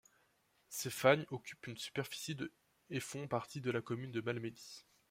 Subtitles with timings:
[0.69, 2.51] Ces fagnes occupent une superficie de
[2.89, 4.87] et font partie de la commune de Malmedy.